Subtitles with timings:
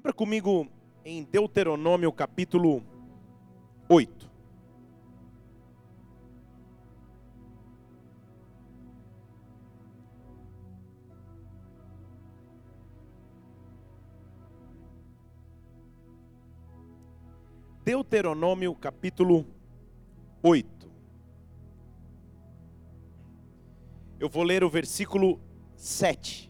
[0.00, 0.66] Abra comigo
[1.04, 2.82] em Deuteronômio capítulo
[3.86, 4.30] 8.
[17.84, 19.44] Deuteronômio capítulo
[20.42, 20.90] 8.
[24.18, 25.38] Eu vou ler o versículo
[25.76, 26.49] 7.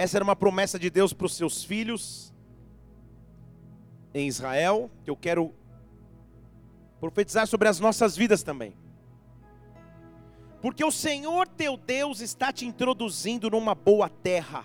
[0.00, 2.32] Essa era uma promessa de Deus para os seus filhos
[4.14, 5.54] em Israel, que eu quero
[6.98, 8.74] profetizar sobre as nossas vidas também.
[10.62, 14.64] Porque o Senhor teu Deus está te introduzindo numa boa terra,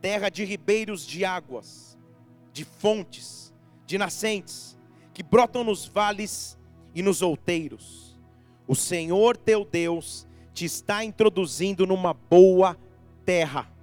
[0.00, 1.98] terra de ribeiros de águas,
[2.54, 3.52] de fontes,
[3.84, 4.78] de nascentes,
[5.12, 6.58] que brotam nos vales
[6.94, 8.18] e nos outeiros.
[8.66, 12.78] O Senhor teu Deus te está introduzindo numa boa
[13.26, 13.73] terra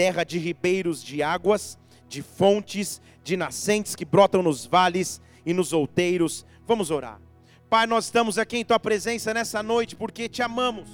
[0.00, 1.78] terra de ribeiros de águas,
[2.08, 6.46] de fontes, de nascentes que brotam nos vales e nos outeiros.
[6.66, 7.20] Vamos orar.
[7.68, 10.88] Pai, nós estamos aqui em tua presença nessa noite porque te amamos.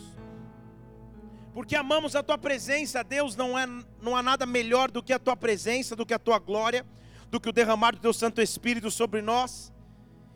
[1.55, 3.65] Porque amamos a tua presença, Deus, não, é,
[4.03, 6.85] não há nada melhor do que a tua presença, do que a tua glória,
[7.31, 9.73] do que o derramar do teu Santo Espírito sobre nós.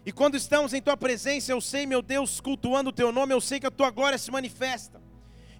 [0.06, 3.40] E quando estamos em tua presença, eu sei, meu Deus, cultuando o teu nome, eu
[3.40, 5.09] sei que a tua glória se manifesta.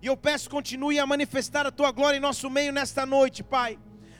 [0.03, 3.79] E eu peço, continue a manifestar a tua glória em nosso meio nesta noite, Pai.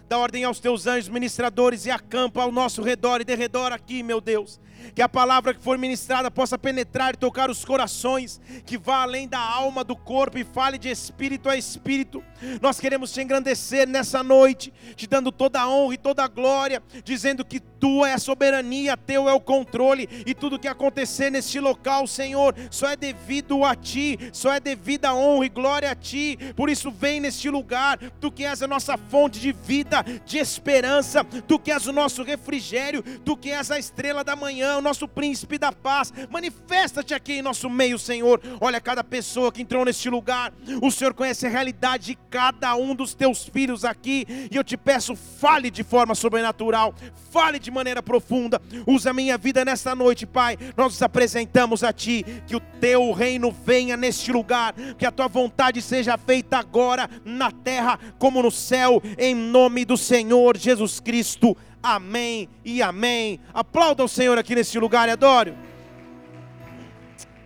[0.09, 4.03] Dá ordem aos teus anjos ministradores e acampa ao nosso redor e de redor aqui,
[4.03, 4.61] meu Deus
[4.95, 9.29] que a palavra que for ministrada possa penetrar e tocar os corações, que vá além
[9.29, 12.23] da alma, do corpo e fale de espírito a espírito.
[12.61, 16.83] Nós queremos te engrandecer nessa noite, te dando toda a honra e toda a glória,
[17.05, 21.59] dizendo que tua é a soberania, teu é o controle e tudo que acontecer neste
[21.59, 25.95] local, Senhor, só é devido a ti, só é devido a honra e glória a
[25.95, 26.39] ti.
[26.55, 31.25] Por isso vem neste lugar, tu que és a nossa fonte de vida, de esperança,
[31.25, 35.07] tu que és o nosso refrigério, tu que és a estrela da manhã o nosso
[35.09, 36.13] príncipe da paz.
[36.31, 38.41] Manifesta-te aqui em nosso meio, Senhor.
[38.61, 40.53] Olha cada pessoa que entrou neste lugar.
[40.83, 44.27] O Senhor conhece a realidade de cada um dos teus filhos aqui.
[44.51, 46.95] E eu te peço, fale de forma sobrenatural,
[47.31, 48.61] fale de maneira profunda.
[48.87, 50.57] Usa a minha vida nesta noite, Pai.
[50.77, 52.25] Nós nos apresentamos a Ti.
[52.47, 54.75] Que o teu reino venha neste lugar.
[54.99, 59.03] Que a tua vontade seja feita agora na terra como no céu.
[59.19, 61.57] Em nome do Senhor Jesus Cristo.
[61.83, 63.41] Amém e amém.
[63.55, 65.57] Aplauda o Senhor aqui nesse lugar e.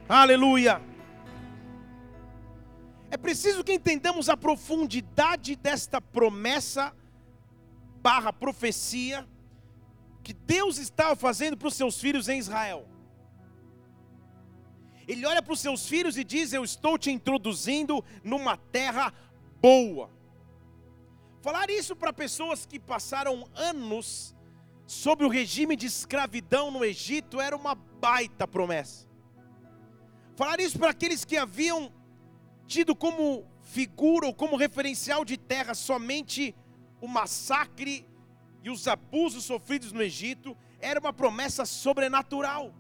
[0.08, 0.80] Aleluia.
[3.10, 6.92] É preciso que entendamos a profundidade desta promessa
[8.02, 9.26] barra profecia
[10.22, 12.88] que Deus estava fazendo para os seus filhos em Israel.
[15.06, 19.12] Ele olha para os seus filhos e diz: Eu estou te introduzindo numa terra
[19.60, 20.10] boa.
[21.44, 24.34] Falar isso para pessoas que passaram anos
[24.86, 29.06] sob o regime de escravidão no Egito era uma baita promessa.
[30.36, 31.92] Falar isso para aqueles que haviam
[32.66, 36.56] tido como figura ou como referencial de terra somente
[36.98, 38.08] o massacre
[38.62, 42.74] e os abusos sofridos no Egito, era uma promessa sobrenatural.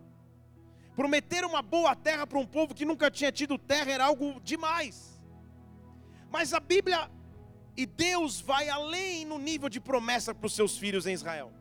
[0.96, 5.22] Prometer uma boa terra para um povo que nunca tinha tido terra era algo demais.
[6.30, 7.10] Mas a Bíblia
[7.76, 11.52] e Deus vai além no nível de promessa para os seus filhos em Israel.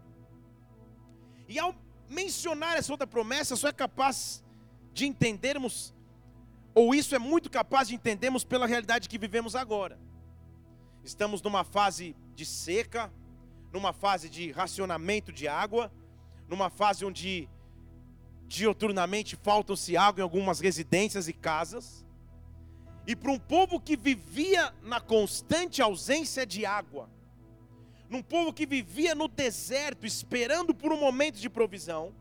[1.48, 1.76] E ao
[2.10, 4.44] mencionar essa outra promessa, só é capaz
[4.94, 5.94] de entendermos,
[6.76, 10.00] ou isso é muito capaz de entendermos pela realidade que vivemos agora.
[11.04, 13.12] Estamos numa fase de seca,
[13.72, 15.92] numa fase de racionamento de água,
[16.48, 17.50] numa fase onde
[18.48, 22.06] dioturnamente faltam-se água em algumas residências e casas.
[23.06, 27.10] E para um povo que vivia na constante ausência de água,
[28.10, 32.14] num povo que vivia no deserto, esperando por um momento de provisão,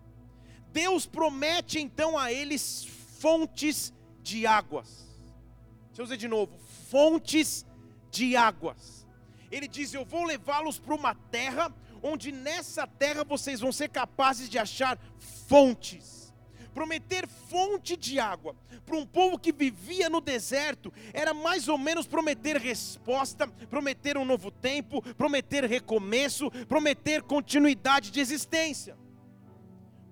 [0.73, 2.85] Deus promete então a eles
[3.19, 5.07] fontes de águas.
[5.89, 6.59] Deixa eu dizer de novo:
[6.91, 7.65] fontes
[8.11, 9.07] de águas.
[9.51, 14.49] Ele diz: Eu vou levá-los para uma terra, onde nessa terra vocês vão ser capazes
[14.49, 14.99] de achar
[15.47, 16.22] fontes
[16.75, 22.07] Prometer fonte de água para um povo que vivia no deserto era mais ou menos
[22.07, 28.97] prometer resposta, prometer um novo tempo, prometer recomeço, prometer continuidade de existência.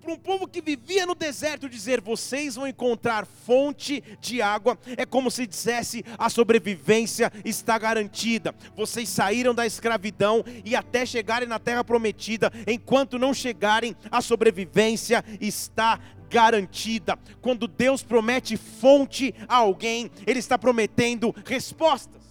[0.01, 5.05] Para um povo que vivia no deserto, dizer vocês vão encontrar fonte de água, é
[5.05, 8.55] como se dissesse a sobrevivência está garantida.
[8.75, 15.23] Vocês saíram da escravidão e até chegarem na terra prometida, enquanto não chegarem, a sobrevivência
[15.39, 15.99] está
[16.31, 17.19] garantida.
[17.41, 22.21] Quando Deus promete fonte a alguém, Ele está prometendo respostas.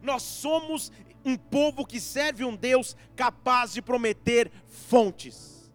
[0.00, 0.90] Nós somos
[1.24, 5.70] um povo que serve um Deus capaz de prometer fontes.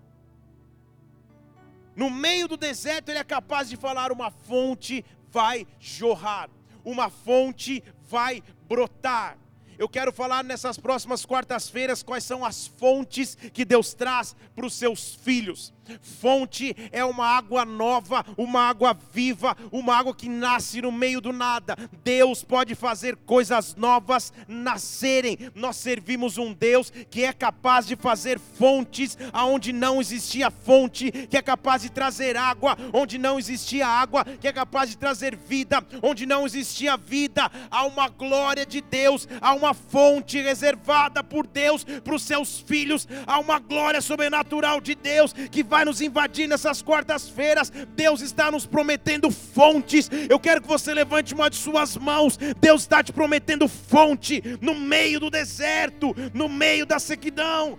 [1.95, 6.49] No meio do deserto, ele é capaz de falar: uma fonte vai jorrar,
[6.83, 9.37] uma fonte vai brotar.
[9.77, 14.73] Eu quero falar nessas próximas quartas-feiras quais são as fontes que Deus traz para os
[14.73, 15.71] seus filhos.
[16.01, 21.31] Fonte é uma água nova, uma água viva, uma água que nasce no meio do
[21.31, 21.77] nada.
[22.03, 25.37] Deus pode fazer coisas novas nascerem.
[25.55, 31.37] Nós servimos um Deus que é capaz de fazer fontes aonde não existia fonte, que
[31.37, 35.85] é capaz de trazer água onde não existia água, que é capaz de trazer vida
[36.01, 37.49] onde não existia vida.
[37.69, 43.07] Há uma glória de Deus, há uma fonte reservada por Deus para os seus filhos,
[43.25, 47.71] há uma glória sobrenatural de Deus que vai nos invadir nessas quartas-feiras.
[47.95, 50.09] Deus está nos prometendo fontes.
[50.29, 52.37] Eu quero que você levante uma de suas mãos.
[52.59, 57.77] Deus está te prometendo fonte no meio do deserto, no meio da sequidão,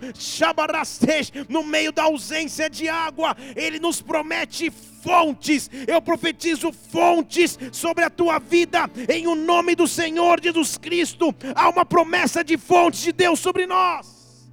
[1.48, 3.36] no meio da ausência de água.
[3.56, 4.70] Ele nos promete
[5.02, 5.70] fontes.
[5.86, 11.34] Eu profetizo fontes sobre a tua vida em o nome do Senhor Jesus Cristo.
[11.54, 14.48] Há uma promessa de fontes de Deus sobre nós.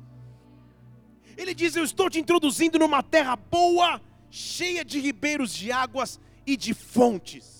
[1.37, 6.55] Ele diz: Eu estou te introduzindo numa terra boa, cheia de ribeiros de águas e
[6.55, 7.55] de fontes.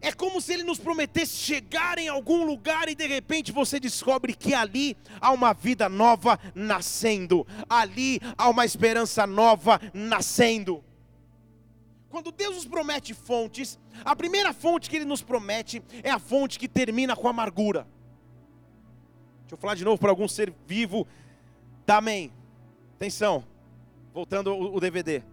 [0.00, 4.34] É como se ele nos prometesse chegar em algum lugar e de repente você descobre
[4.34, 10.84] que ali há uma vida nova nascendo, ali há uma esperança nova nascendo.
[12.14, 16.60] Quando Deus nos promete fontes, a primeira fonte que Ele nos promete é a fonte
[16.60, 17.88] que termina com amargura.
[19.40, 21.08] Deixa eu falar de novo para algum ser vivo.
[21.84, 22.32] Tá, amém.
[22.94, 23.44] Atenção,
[24.12, 25.24] voltando o DVD.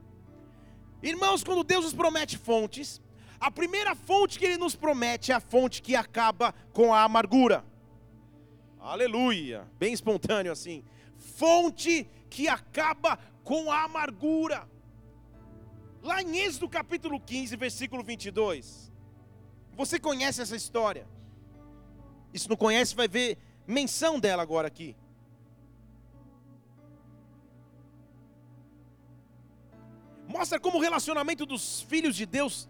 [1.04, 3.00] Irmãos, quando Deus nos promete fontes,
[3.40, 7.64] a primeira fonte que Ele nos promete é a fonte que acaba com a amargura.
[8.80, 10.84] Aleluia, bem espontâneo assim.
[11.16, 14.68] Fonte que acaba com a amargura.
[16.02, 18.92] Lá em Êxodo capítulo 15, versículo 22.
[19.74, 21.08] Você conhece essa história?
[22.34, 23.38] E se não conhece, vai ver
[23.68, 24.96] menção dela agora aqui.
[30.32, 32.70] mostra como o relacionamento dos filhos de Deus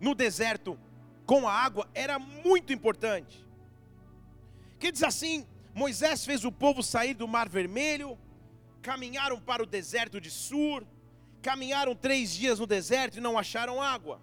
[0.00, 0.78] no deserto
[1.24, 3.44] com a água era muito importante.
[4.78, 8.18] Que diz assim: Moisés fez o povo sair do Mar Vermelho,
[8.82, 10.86] caminharam para o deserto de Sur,
[11.44, 14.18] caminharam três dias no deserto e não acharam água.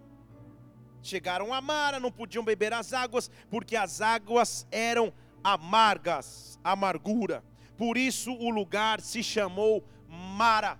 [1.04, 5.14] Chegaram a Mara, não podiam beber as águas, porque as águas eram
[5.44, 7.44] amargas, amargura.
[7.78, 10.80] Por isso o lugar se chamou Mara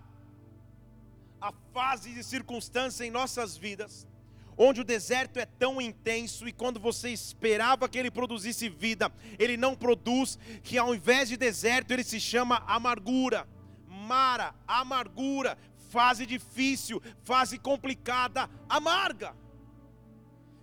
[1.40, 4.08] a fase de circunstância em nossas vidas,
[4.58, 9.58] onde o deserto é tão intenso e quando você esperava que ele produzisse vida, ele
[9.58, 13.48] não produz, que ao invés de deserto ele se chama amargura.
[13.88, 15.58] Mara, amargura,
[15.96, 16.98] fase difícil,
[17.32, 19.32] fase complicada, amarga.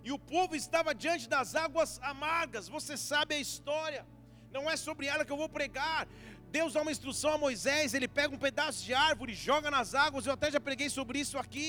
[0.08, 4.02] E o povo estava diante das águas amargas, você sabe a história.
[4.56, 6.08] Não é sobre ela que eu vou pregar.
[6.50, 10.24] Deus dá uma instrução a Moisés, ele pega um pedaço de árvore, joga nas águas,
[10.24, 11.68] eu até já preguei sobre isso aqui.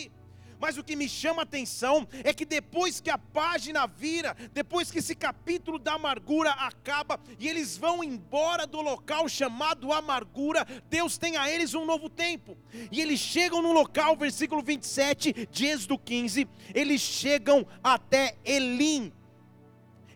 [0.59, 4.91] Mas o que me chama a atenção é que depois que a página vira, depois
[4.91, 11.17] que esse capítulo da amargura acaba e eles vão embora do local chamado amargura, Deus
[11.17, 12.57] tem a eles um novo tempo.
[12.91, 19.13] E eles chegam no local, versículo 27 de Êxodo 15, eles chegam até Elim.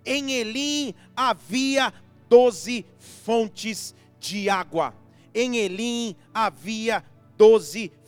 [0.06, 1.94] Em Elim havia
[2.28, 4.94] doze fontes de água.
[5.34, 7.02] Em Elim havia
[7.38, 8.03] doze fontes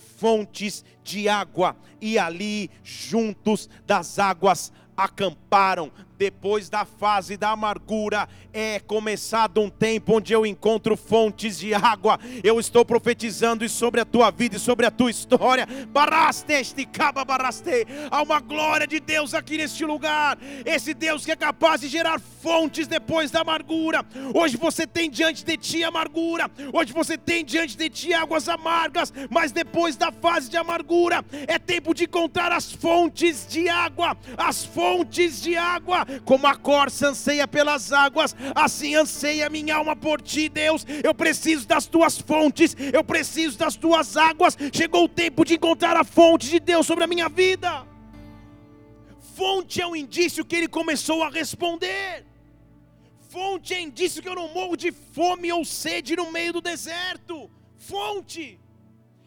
[1.03, 9.61] de água, e ali, juntos das águas, acamparam depois da fase da amargura, é começado
[9.61, 12.19] um tempo onde eu encontro fontes de água.
[12.43, 15.67] Eu estou profetizando sobre a tua vida e sobre a tua história.
[15.89, 17.85] Baraste este caba baraste.
[18.09, 20.37] Há uma glória de Deus aqui neste lugar.
[20.65, 24.05] Esse Deus que é capaz de gerar fontes depois da amargura.
[24.33, 26.49] Hoje você tem diante de ti amargura.
[26.71, 31.59] Hoje você tem diante de ti águas amargas, mas depois da fase de amargura é
[31.59, 37.47] tempo de encontrar as fontes de água, as fontes de água como a corça anseia
[37.47, 40.85] pelas águas, assim anseia minha alma por ti, Deus.
[41.03, 44.57] Eu preciso das tuas fontes, eu preciso das tuas águas.
[44.73, 47.85] Chegou o tempo de encontrar a fonte de Deus sobre a minha vida.
[49.35, 52.25] Fonte é um indício que ele começou a responder.
[53.29, 57.49] Fonte é indício que eu não morro de fome ou sede no meio do deserto.
[57.77, 58.57] Fonte.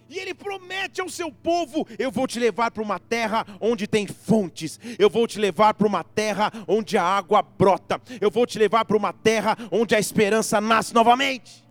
[0.09, 4.07] E ele promete ao seu povo: Eu vou te levar para uma terra onde tem
[4.07, 8.59] fontes, eu vou te levar para uma terra onde a água brota, eu vou te
[8.59, 11.67] levar para uma terra onde a esperança nasce novamente.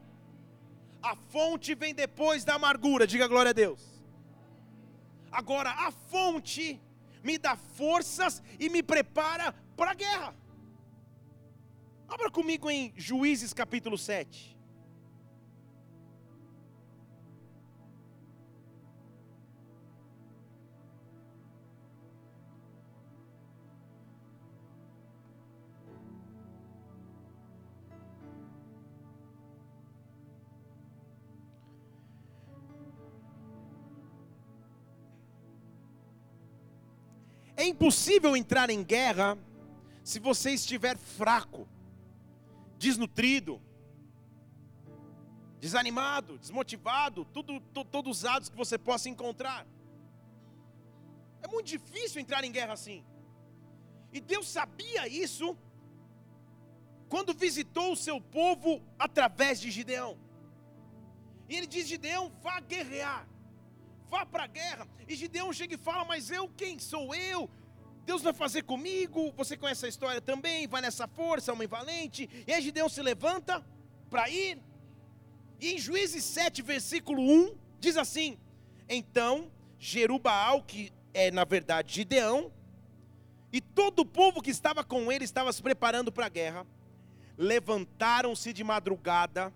[1.01, 3.97] A fonte vem depois da amargura, diga glória a Deus.
[5.31, 6.81] Agora, a fonte
[7.23, 10.35] me dá forças e me prepara para a guerra.
[12.07, 14.56] Abra comigo em Juízes capítulo 7.
[37.57, 39.35] É impossível entrar em guerra
[40.03, 41.67] se você estiver fraco,
[42.77, 43.59] desnutrido,
[45.59, 49.65] desanimado, desmotivado, tudo, todos os atos que você possa encontrar.
[51.41, 53.03] É muito difícil entrar em guerra assim.
[54.13, 55.57] E Deus sabia isso
[57.09, 60.15] quando visitou o seu povo através de Gideão.
[61.49, 63.27] E ele diz: Gideão, vá guerrear
[64.09, 64.87] vá para a guerra.
[65.07, 67.49] E Gideão chega e fala: Mas eu, quem sou eu?
[68.05, 69.33] Deus vai fazer comigo.
[69.35, 70.67] Você conhece a história também.
[70.67, 72.29] Vai nessa força, homem valente.
[72.47, 73.65] E aí Gideão se levanta
[74.09, 74.59] para ir.
[75.59, 78.37] E em Juízes 7, versículo 1, diz assim:
[78.87, 82.51] Então Jerubaal, que é na verdade Gideão,
[83.51, 86.65] e todo o povo que estava com ele estava se preparando para a guerra,
[87.37, 89.53] levantaram-se de madrugada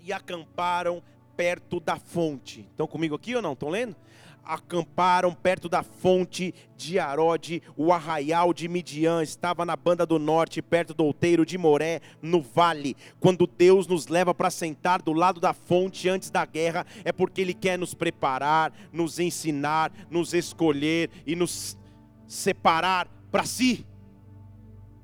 [0.00, 1.02] e acamparam
[1.36, 2.66] perto da fonte.
[2.70, 3.52] Estão comigo aqui ou não?
[3.52, 3.96] Estão lendo?
[4.44, 10.60] Acamparam perto da fonte de Arode, o arraial de Midian estava na banda do norte,
[10.60, 12.96] perto do outeiro de Moré, no vale.
[13.20, 17.40] Quando Deus nos leva para sentar do lado da fonte antes da guerra, é porque
[17.40, 21.78] Ele quer nos preparar, nos ensinar, nos escolher e nos
[22.26, 23.86] separar para si.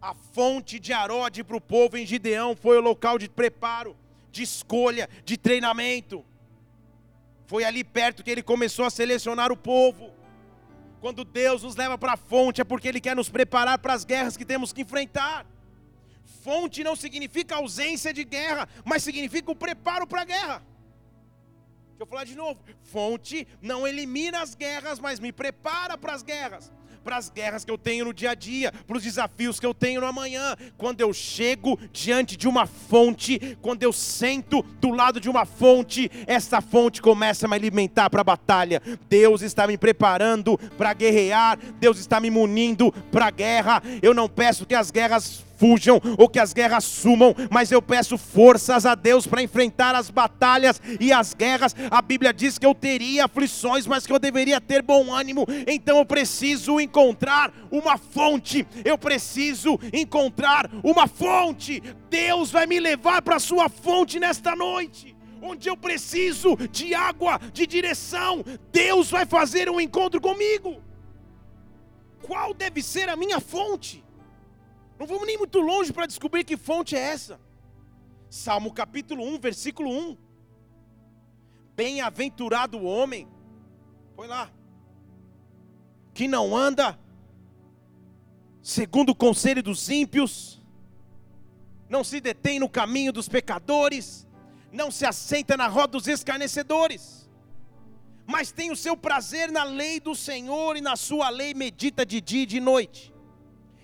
[0.02, 3.96] A fonte de Arode para o povo em Gideão foi o local de preparo
[4.30, 6.24] de escolha, de treinamento.
[7.46, 10.12] Foi ali perto que ele começou a selecionar o povo.
[11.00, 14.04] Quando Deus nos leva para a fonte, é porque Ele quer nos preparar para as
[14.04, 15.46] guerras que temos que enfrentar.
[16.42, 20.62] Fonte não significa ausência de guerra, mas significa o preparo para a guerra.
[21.90, 22.60] Deixa eu falar de novo.
[22.82, 26.72] Fonte não elimina as guerras, mas me prepara para as guerras
[27.08, 29.72] para as guerras que eu tenho no dia a dia, para os desafios que eu
[29.72, 30.54] tenho no amanhã.
[30.76, 36.10] Quando eu chego diante de uma fonte, quando eu sento do lado de uma fonte,
[36.26, 38.82] essa fonte começa a me alimentar para a batalha.
[39.08, 43.82] Deus está me preparando para guerrear, Deus está me munindo para a guerra.
[44.02, 48.16] Eu não peço que as guerras fujam ou que as guerras sumam, mas eu peço
[48.16, 51.74] forças a Deus para enfrentar as batalhas e as guerras.
[51.90, 55.98] A Bíblia diz que eu teria aflições, mas que eu deveria ter bom ânimo, então
[55.98, 61.82] eu preciso encontrar uma fonte, eu preciso encontrar uma fonte.
[62.08, 67.40] Deus vai me levar para a sua fonte nesta noite onde eu preciso de água,
[67.52, 70.82] de direção, Deus vai fazer um encontro comigo.
[72.22, 74.04] Qual deve ser a minha fonte?
[74.98, 77.40] Não vamos nem muito longe para descobrir que fonte é essa.
[78.28, 80.16] Salmo capítulo 1, versículo 1.
[81.76, 83.28] Bem-aventurado o homem,
[84.16, 84.50] foi lá,
[86.12, 86.98] que não anda
[88.60, 90.60] segundo o conselho dos ímpios,
[91.88, 94.26] não se detém no caminho dos pecadores,
[94.72, 97.30] não se assenta na roda dos escarnecedores,
[98.26, 102.20] mas tem o seu prazer na lei do Senhor e na sua lei medita de
[102.20, 103.14] dia e de noite.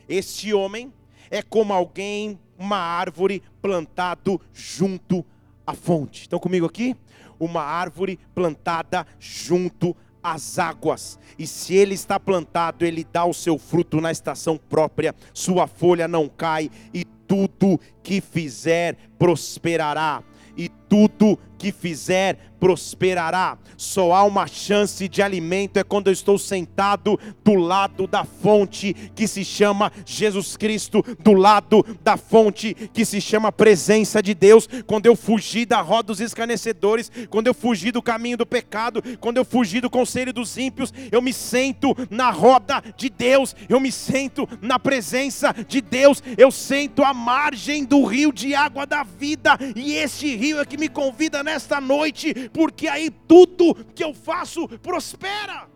[0.09, 0.93] Este homem
[1.31, 5.25] é como alguém, uma árvore plantado junto
[5.67, 6.23] à fonte.
[6.23, 6.97] Estão comigo aqui?
[7.39, 11.19] Uma árvore plantada junto às águas.
[11.39, 16.09] E se ele está plantado, ele dá o seu fruto na estação própria, sua folha
[16.09, 20.23] não cai e tudo que fizer prosperará.
[20.57, 23.59] E tudo que fizer prosperará.
[23.77, 28.95] Só há uma chance de alimento é quando eu estou sentado do lado da fonte
[29.15, 34.67] que se chama Jesus Cristo, do lado da fonte que se chama presença de Deus.
[34.87, 39.37] Quando eu fugir da roda dos escarnecedores, quando eu fugir do caminho do pecado, quando
[39.37, 43.93] eu fugir do conselho dos ímpios, eu me sento na roda de Deus, eu me
[43.93, 49.59] sento na presença de Deus, eu sento à margem do rio de água da vida,
[49.77, 54.69] e este rio é que me convida nesta noite porque aí tudo que eu faço
[54.89, 55.69] prospera.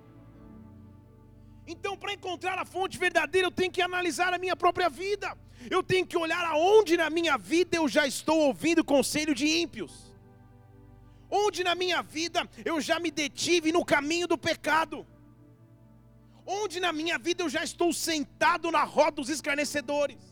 [1.67, 5.37] Então, para encontrar a fonte verdadeira, eu tenho que analisar a minha própria vida.
[5.71, 9.93] Eu tenho que olhar aonde na minha vida eu já estou ouvindo conselho de ímpios.
[11.31, 15.07] Onde na minha vida eu já me detive no caminho do pecado?
[16.47, 20.28] Onde na minha vida eu já estou sentado na roda dos escarnecedores?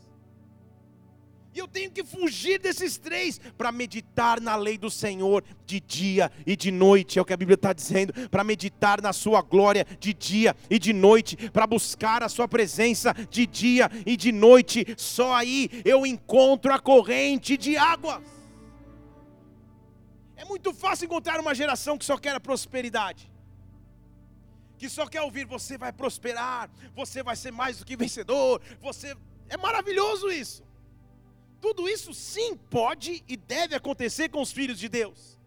[1.57, 6.31] E eu tenho que fugir desses três para meditar na lei do Senhor de dia
[6.45, 8.13] e de noite, é o que a Bíblia está dizendo.
[8.29, 13.11] Para meditar na Sua glória de dia e de noite, para buscar a Sua presença
[13.31, 14.85] de dia e de noite.
[14.97, 18.21] Só aí eu encontro a corrente de águas.
[20.35, 23.31] É muito fácil encontrar uma geração que só quer a prosperidade
[24.77, 29.17] que só quer ouvir você vai prosperar, você vai ser mais do que vencedor, você
[29.49, 30.66] é maravilhoso isso.
[31.61, 35.37] Tudo isso sim pode e deve acontecer com os filhos de Deus.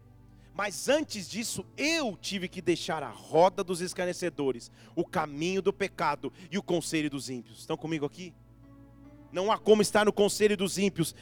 [0.53, 6.31] Mas antes disso, eu tive que deixar a roda dos escarnecedores, o caminho do pecado
[6.51, 7.59] e o conselho dos ímpios.
[7.59, 8.33] Estão comigo aqui?
[9.31, 11.15] Não há como estar no conselho dos ímpios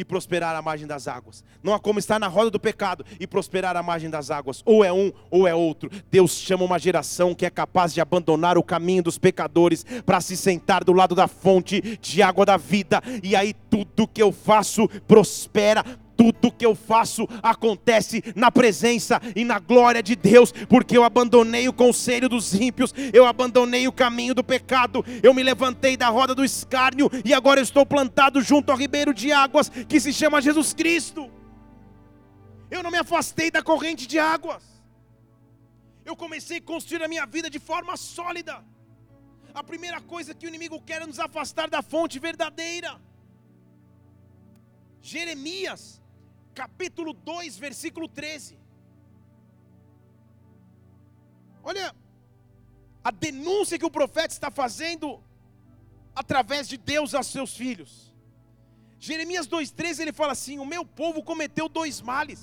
[0.00, 1.44] e prosperar à margem das águas.
[1.62, 4.62] Não há como estar na roda do pecado e prosperar à margem das águas.
[4.64, 5.90] Ou é um ou é outro.
[6.10, 10.38] Deus chama uma geração que é capaz de abandonar o caminho dos pecadores para se
[10.38, 13.02] sentar do lado da fonte de água da vida.
[13.22, 15.84] E aí tudo que eu faço prospera
[16.20, 21.66] tudo que eu faço acontece na presença e na glória de Deus, porque eu abandonei
[21.66, 26.34] o conselho dos ímpios, eu abandonei o caminho do pecado, eu me levantei da roda
[26.34, 30.74] do escárnio e agora estou plantado junto ao ribeiro de águas que se chama Jesus
[30.74, 31.30] Cristo.
[32.70, 34.62] Eu não me afastei da corrente de águas.
[36.04, 38.62] Eu comecei a construir a minha vida de forma sólida.
[39.54, 43.00] A primeira coisa que o inimigo quer é nos afastar da fonte verdadeira.
[45.00, 45.99] Jeremias
[46.60, 48.58] capítulo 2, versículo 13.
[51.62, 51.94] Olha
[53.02, 55.06] a denúncia que o profeta está fazendo
[56.14, 57.92] através de Deus a seus filhos.
[58.98, 62.42] Jeremias 2,13 ele fala assim: O meu povo cometeu dois males.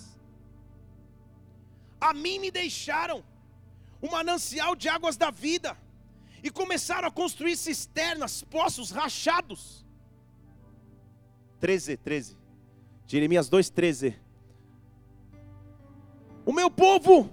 [2.02, 3.24] A mim me deixaram
[4.02, 5.78] o manancial de águas da vida
[6.42, 9.86] e começaram a construir cisternas, poços rachados.
[11.60, 12.37] 13, 13.
[13.08, 14.16] Jeremias 2,13.
[16.46, 17.30] O meu povo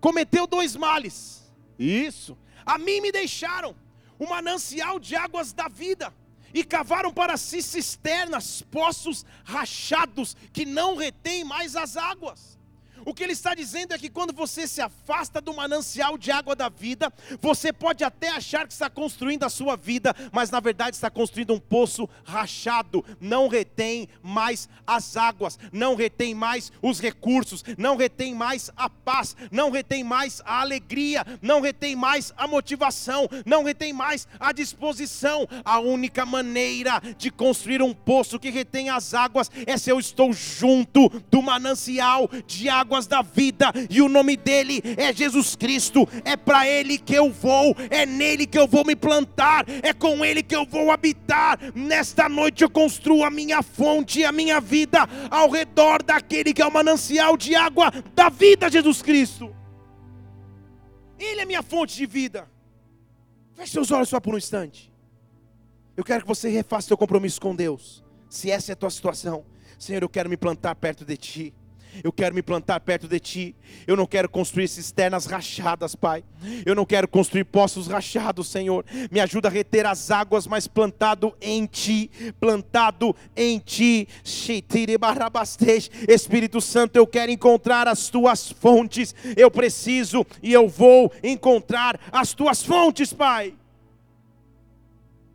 [0.00, 1.50] cometeu dois males.
[1.78, 2.36] Isso.
[2.66, 3.74] A mim me deixaram
[4.18, 6.12] o manancial de águas da vida
[6.52, 12.58] e cavaram para si cisternas, poços rachados que não retêm mais as águas.
[13.04, 16.54] O que ele está dizendo é que quando você se afasta do manancial de água
[16.54, 20.96] da vida, você pode até achar que está construindo a sua vida, mas na verdade
[20.96, 27.64] está construindo um poço rachado, não retém mais as águas, não retém mais os recursos,
[27.78, 33.28] não retém mais a paz, não retém mais a alegria, não retém mais a motivação,
[33.46, 35.48] não retém mais a disposição.
[35.64, 40.32] A única maneira de construir um poço que retém as águas é se eu estou
[40.32, 46.08] junto do manancial de água águas da vida, e o nome dele é Jesus Cristo.
[46.24, 50.24] É para ele que eu vou, é nele que eu vou me plantar, é com
[50.24, 51.58] ele que eu vou habitar.
[51.72, 56.60] Nesta noite eu construo a minha fonte e a minha vida ao redor daquele que
[56.60, 59.54] é o manancial de água da vida, Jesus Cristo.
[61.16, 62.50] Ele é minha fonte de vida.
[63.54, 64.92] Feche seus olhos só por um instante.
[65.96, 68.02] Eu quero que você refaça seu compromisso com Deus.
[68.28, 69.44] Se essa é a tua situação,
[69.78, 71.54] Senhor, eu quero me plantar perto de Ti.
[72.02, 73.54] Eu quero me plantar perto de ti.
[73.86, 76.24] Eu não quero construir cisternas rachadas, Pai.
[76.64, 78.84] Eu não quero construir poços rachados, Senhor.
[79.10, 82.10] Me ajuda a reter as águas, mas plantado em ti.
[82.38, 84.08] Plantado em ti.
[86.08, 89.14] Espírito Santo, eu quero encontrar as tuas fontes.
[89.36, 93.54] Eu preciso e eu vou encontrar as tuas fontes, Pai.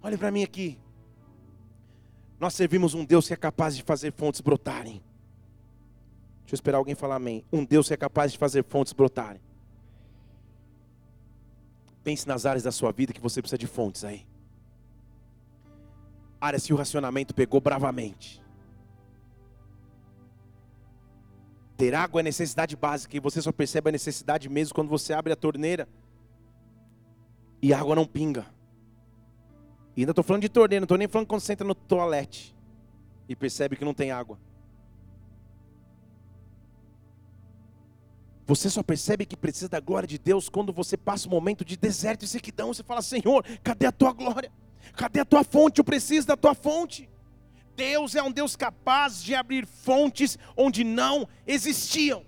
[0.02, 0.78] Olhe para mim aqui.
[2.40, 5.02] Nós servimos um Deus que é capaz de fazer fontes brotarem.
[6.56, 7.44] Eu esperar alguém falar amém.
[7.52, 9.42] Um Deus que é capaz de fazer fontes brotarem.
[12.02, 14.26] Pense nas áreas da sua vida que você precisa de fontes aí.
[16.40, 18.42] Áreas que o racionamento pegou bravamente.
[21.76, 25.34] Ter água é necessidade básica e você só percebe a necessidade mesmo quando você abre
[25.34, 25.90] a torneira
[27.62, 28.46] e a água não pinga.
[29.94, 32.56] E ainda estou falando de torneira, não estou nem falando quando você entra no toalete
[33.28, 34.40] e percebe que não tem água.
[38.46, 41.76] Você só percebe que precisa da glória de Deus quando você passa um momento de
[41.76, 42.74] deserto e sequidão.
[42.74, 44.52] Você fala: Senhor, cadê a tua glória?
[44.96, 45.80] Cadê a tua fonte?
[45.80, 47.10] Eu preciso da tua fonte.
[47.76, 52.24] Deus é um Deus capaz de abrir fontes onde não existiam.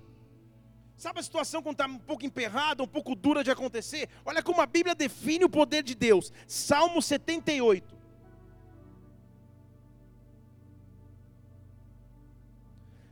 [0.98, 4.10] Sabe a situação quando está um pouco emperrada, um pouco dura de acontecer?
[4.26, 6.34] Olha como a Bíblia define o poder de Deus.
[6.48, 7.96] Salmo 78.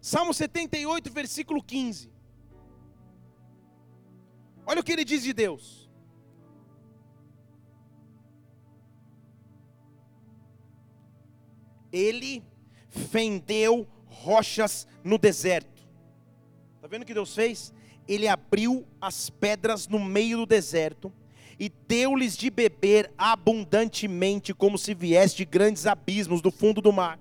[0.01, 2.14] Salmo 78, versículo 15.
[4.65, 5.89] Olha o que ele diz de Deus.
[11.91, 12.43] Ele
[12.89, 15.85] fendeu rochas no deserto.
[16.75, 17.73] Está vendo o que Deus fez?
[18.07, 21.11] Ele abriu as pedras no meio do deserto
[21.59, 27.19] e deu-lhes de beber abundantemente, como se viesse de grandes abismos do fundo do mar.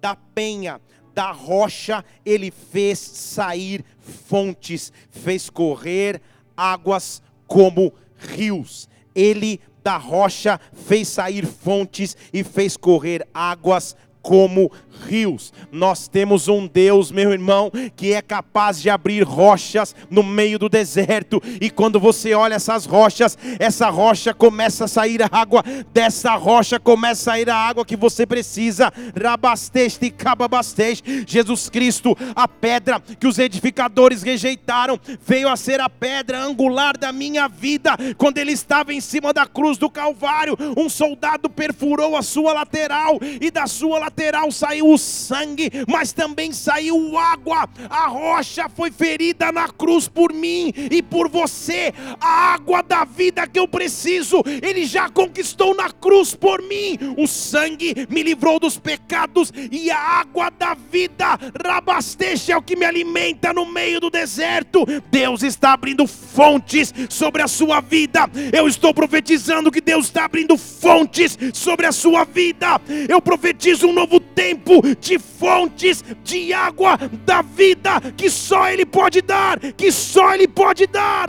[0.00, 0.80] Da penha,
[1.14, 6.22] da rocha, ele fez sair fontes, fez correr
[6.56, 8.88] águas como rios.
[9.14, 14.72] Ele da rocha fez sair fontes e fez correr águas como
[15.04, 15.52] rios.
[15.70, 20.68] Nós temos um Deus, meu irmão, que é capaz de abrir rochas no meio do
[20.68, 21.40] deserto.
[21.60, 25.62] E quando você olha essas rochas, essa rocha começa a sair a água,
[25.92, 28.92] dessa rocha começa a sair a água que você precisa.
[29.22, 31.24] Rabasteste, cababasteste.
[31.24, 37.12] Jesus Cristo, a pedra que os edificadores rejeitaram, veio a ser a pedra angular da
[37.12, 37.96] minha vida.
[38.18, 43.20] Quando ele estava em cima da cruz do Calvário, um soldado perfurou a sua lateral
[43.40, 47.68] e da sua lateral saiu o sangue, mas também saiu água.
[47.90, 51.92] A rocha foi ferida na cruz por mim e por você.
[52.18, 56.98] A água da vida que eu preciso, Ele já conquistou na cruz por mim.
[57.18, 62.76] O sangue me livrou dos pecados e a água da vida, rabasteja é o que
[62.76, 64.86] me alimenta no meio do deserto.
[65.10, 68.30] Deus está abrindo fontes sobre a sua vida.
[68.50, 72.80] Eu estou profetizando que Deus está abrindo fontes sobre a sua vida.
[73.08, 74.05] Eu profetizo um novo
[74.46, 80.46] tempo de fontes de água da vida que só Ele pode dar, que só Ele
[80.46, 81.28] pode dar.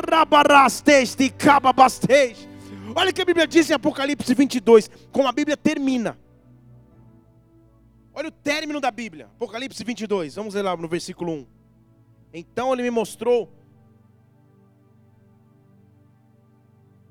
[2.95, 6.17] Olha o que a Bíblia diz em Apocalipse 22, como a Bíblia termina.
[8.13, 11.47] Olha o término da Bíblia, Apocalipse 22, vamos ler lá no versículo 1.
[12.33, 13.53] Então ele me mostrou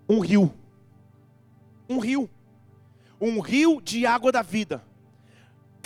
[0.08, 0.52] um rio,
[1.88, 2.28] um rio,
[3.20, 4.82] um rio de água da vida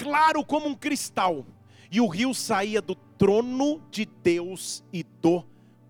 [0.01, 1.45] claro como um cristal,
[1.93, 5.45] e o rio saía do trono de Deus e do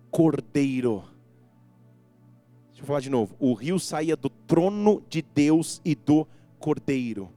[0.09, 1.05] Cordeiro.
[2.67, 3.33] Deixa eu falar de novo.
[3.39, 6.27] O rio saía do trono de Deus e do
[6.59, 7.29] Cordeiro.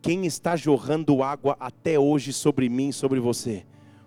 [0.00, 3.66] Quem está jorrando água até hoje sobre mim, sobre você?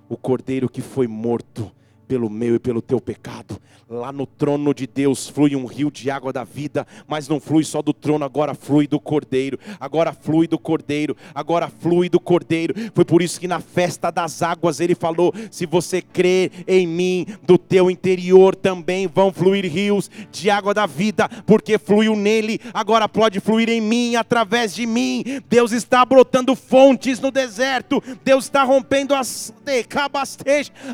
[0.10, 1.72] O Cordeiro que foi morto
[2.08, 3.62] pelo meu e pelo teu pecado.
[3.88, 7.64] Lá no trono de Deus flui um rio de água da vida, mas não flui
[7.64, 12.74] só do trono, agora flui do Cordeiro, agora flui do Cordeiro, agora flui do Cordeiro.
[12.96, 17.28] Foi por isso que na festa das águas ele falou: se você crer em mim,
[17.44, 23.08] do teu interior também vão fluir rios de água da vida, porque fluiu nele, agora
[23.08, 25.24] pode fluir em mim, através de mim.
[25.48, 29.54] Deus está brotando fontes no deserto, Deus está rompendo as,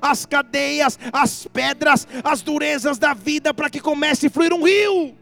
[0.02, 5.18] as cadeias, as pedras, as durezas da vida para que comece a fluir um rio.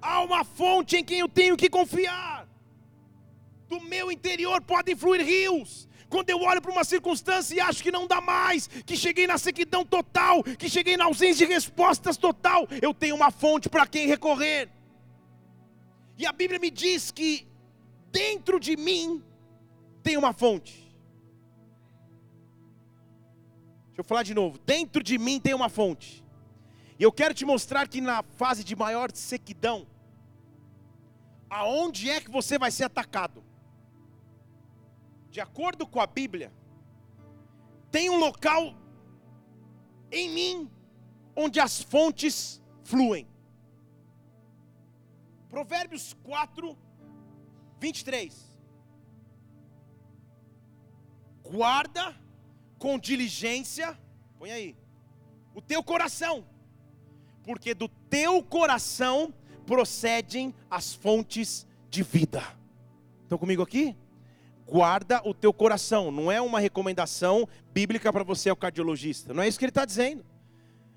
[0.00, 2.48] Há uma fonte em quem eu tenho que confiar.
[3.68, 5.88] Do meu interior podem fluir rios.
[6.08, 9.38] Quando eu olho para uma circunstância e acho que não dá mais, que cheguei na
[9.38, 14.08] sequidão total, que cheguei na ausência de respostas total, eu tenho uma fonte para quem
[14.08, 14.68] recorrer.
[16.18, 17.46] E a Bíblia me diz que
[18.10, 19.22] dentro de mim
[20.02, 20.79] tem uma fonte.
[24.00, 24.58] Eu falar de novo.
[24.58, 26.24] Dentro de mim tem uma fonte.
[26.98, 29.86] E eu quero te mostrar que na fase de maior sequidão,
[31.48, 33.42] aonde é que você vai ser atacado?
[35.30, 36.52] De acordo com a Bíblia,
[37.90, 38.74] tem um local
[40.10, 40.70] em mim
[41.34, 43.26] onde as fontes fluem.
[45.48, 46.76] Provérbios 4,
[47.78, 48.50] 23.
[51.42, 52.14] Guarda
[52.80, 53.96] com diligência,
[54.38, 54.74] põe aí,
[55.54, 56.46] o teu coração,
[57.44, 59.34] porque do teu coração
[59.66, 62.42] procedem as fontes de vida.
[63.22, 63.94] Estão comigo aqui?
[64.66, 69.42] Guarda o teu coração, não é uma recomendação bíblica para você, é o cardiologista, não
[69.42, 70.24] é isso que ele está dizendo.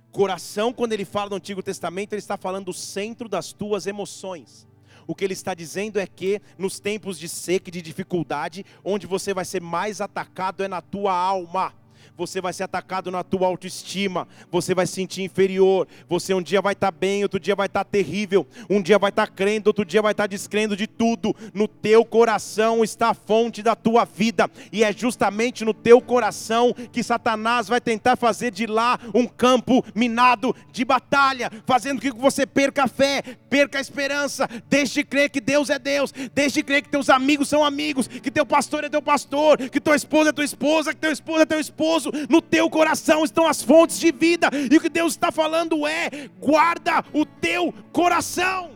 [0.10, 4.66] Coração, quando ele fala no Antigo Testamento, ele está falando do centro das tuas emoções.
[5.08, 9.08] O que ele está dizendo é que nos tempos de seca e de dificuldade, onde
[9.08, 11.74] você vai ser mais atacado é na tua alma
[12.18, 16.62] você vai ser atacado na tua autoestima, você vai se sentir inferior, você um dia
[16.62, 19.34] vai estar tá bem, outro dia vai estar tá terrível, um dia vai estar tá
[19.34, 21.36] crendo, outro dia vai estar tá descrendo de tudo.
[21.54, 26.74] No teu coração está a fonte da tua vida, e é justamente no teu coração
[26.92, 32.20] que Satanás vai tentar fazer de lá um campo minado de batalha, fazendo com que
[32.20, 36.56] você perca a fé, perca a esperança, deixe de crer que Deus é Deus, deixe
[36.56, 39.96] de crer que teus amigos são amigos, que teu pastor é teu pastor, que tua
[39.96, 43.48] esposa é tua esposa, que teu esposo é teu esposo precioso, no teu coração estão
[43.48, 48.72] as fontes de vida, e o que Deus está falando é: guarda o teu coração.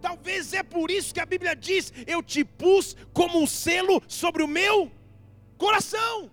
[0.00, 4.42] Talvez é por isso que a Bíblia diz: Eu te pus como um selo sobre
[4.42, 4.90] o meu
[5.56, 6.30] coração.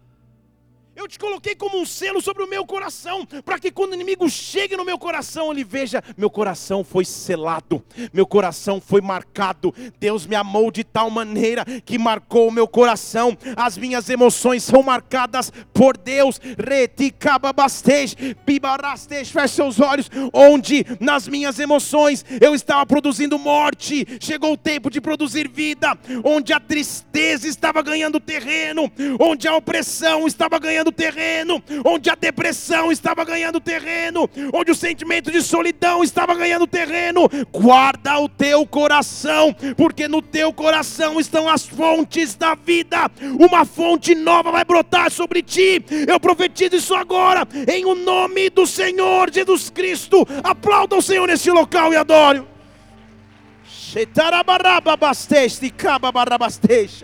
[0.93, 4.29] Eu te coloquei como um selo sobre o meu coração, para que quando o inimigo
[4.29, 9.73] chegue no meu coração, ele veja: meu coração foi selado, meu coração foi marcado.
[9.97, 13.37] Deus me amou de tal maneira que marcou o meu coração.
[13.55, 16.41] As minhas emoções são marcadas por Deus.
[16.57, 20.09] Reticababastej, bibarastej, feche seus olhos.
[20.33, 25.97] Onde nas minhas emoções eu estava produzindo morte, chegou o tempo de produzir vida.
[26.21, 32.15] Onde a tristeza estava ganhando terreno, onde a opressão estava ganhando ganhando terreno, onde a
[32.15, 37.29] depressão estava ganhando terreno, onde o sentimento de solidão estava ganhando terreno.
[37.51, 43.09] Guarda o teu coração, porque no teu coração estão as fontes da vida.
[43.39, 45.83] Uma fonte nova vai brotar sobre ti.
[46.07, 50.27] Eu profetizo isso agora, em o nome do Senhor Jesus Cristo.
[50.43, 52.43] Aplauda o Senhor nesse local e adore.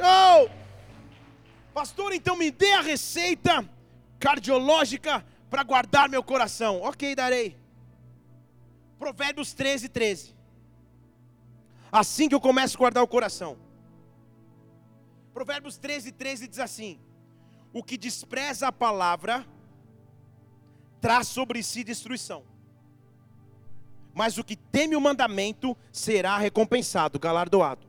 [0.02, 0.57] Oh!
[1.78, 3.64] Pastor, então me dê a receita
[4.20, 6.82] cardiológica para guardar meu coração.
[6.82, 7.56] Ok, darei.
[8.98, 10.36] Provérbios 13, 13.
[11.92, 13.60] Assim que eu começo a guardar o coração.
[15.36, 17.00] Provérbios 13, 13 diz assim:
[17.72, 19.46] O que despreza a palavra
[21.00, 22.44] traz sobre si destruição,
[24.16, 27.86] mas o que teme o mandamento será recompensado, galardoado.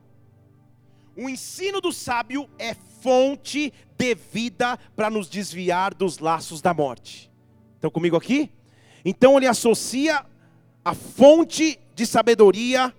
[1.17, 7.29] O ensino do sábio é fonte de vida para nos desviar dos laços da morte.
[7.75, 8.49] Estão comigo aqui?
[9.03, 10.25] Então ele associa
[10.83, 12.93] a fonte de sabedoria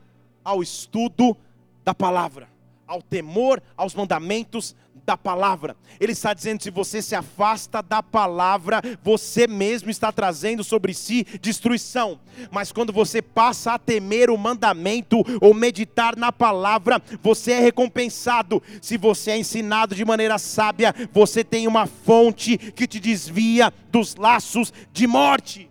[0.45, 1.37] ao estudo
[1.83, 2.50] da palavra,
[2.91, 4.75] ao temor aos mandamentos
[5.07, 5.77] da palavra.
[6.01, 11.25] Ele está dizendo: se você se afasta da palavra, você mesmo está trazendo sobre si
[11.41, 12.19] destruição.
[12.51, 18.61] Mas quando você passa a temer o mandamento ou meditar na palavra, você é recompensado.
[18.83, 24.17] Se você é ensinado de maneira sábia, você tem uma fonte que te desvia dos
[24.17, 25.71] laços de morte.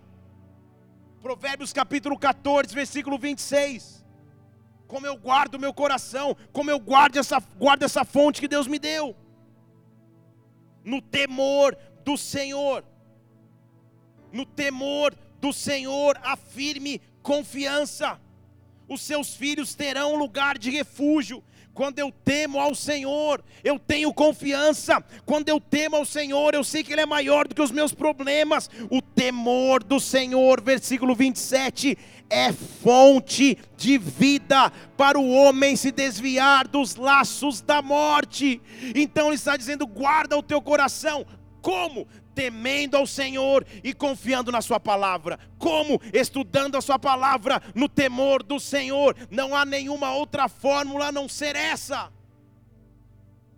[1.22, 3.99] Provérbios capítulo 14, versículo 26
[4.90, 8.76] como eu guardo meu coração, como eu guardo essa, guardo essa fonte que Deus me
[8.76, 9.16] deu
[10.84, 12.84] no temor do Senhor.
[14.32, 18.20] No temor do Senhor, afirme confiança.
[18.88, 21.42] Os seus filhos terão lugar de refúgio.
[21.72, 25.02] Quando eu temo ao Senhor, eu tenho confiança.
[25.24, 27.94] Quando eu temo ao Senhor, eu sei que Ele é maior do que os meus
[27.94, 28.68] problemas.
[28.90, 31.96] O temor do Senhor, versículo 27,
[32.28, 38.60] é fonte de vida para o homem se desviar dos laços da morte.
[38.94, 41.26] Então ele está dizendo: guarda o teu coração.
[41.62, 42.06] Como?
[42.40, 45.38] Temendo ao Senhor e confiando na Sua palavra.
[45.58, 46.00] Como?
[46.10, 49.14] Estudando a Sua palavra no temor do Senhor.
[49.30, 52.10] Não há nenhuma outra fórmula a não ser essa.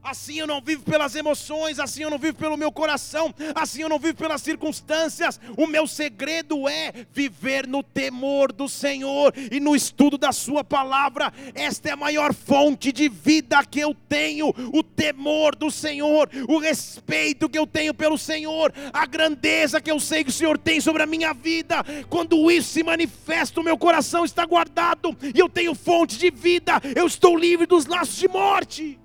[0.03, 3.89] Assim eu não vivo pelas emoções, assim eu não vivo pelo meu coração, assim eu
[3.89, 5.39] não vivo pelas circunstâncias.
[5.57, 11.33] O meu segredo é viver no temor do Senhor e no estudo da Sua palavra.
[11.55, 16.59] Esta é a maior fonte de vida que eu tenho: o temor do Senhor, o
[16.59, 20.81] respeito que eu tenho pelo Senhor, a grandeza que eu sei que o Senhor tem
[20.81, 21.77] sobre a minha vida.
[22.09, 26.81] Quando isso se manifesta, o meu coração está guardado e eu tenho fonte de vida,
[26.97, 29.02] eu estou livre dos laços de morte.